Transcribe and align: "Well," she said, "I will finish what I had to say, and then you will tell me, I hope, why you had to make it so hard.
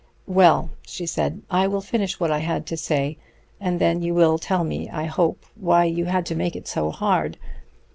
"Well," 0.25 0.71
she 0.87 1.05
said, 1.05 1.43
"I 1.51 1.67
will 1.67 1.79
finish 1.79 2.19
what 2.19 2.31
I 2.31 2.39
had 2.39 2.65
to 2.65 2.75
say, 2.75 3.17
and 3.59 3.79
then 3.79 4.01
you 4.01 4.15
will 4.15 4.39
tell 4.39 4.63
me, 4.63 4.89
I 4.89 5.05
hope, 5.05 5.45
why 5.53 5.83
you 5.85 6.05
had 6.05 6.25
to 6.25 6.35
make 6.35 6.55
it 6.55 6.67
so 6.67 6.89
hard. 6.89 7.37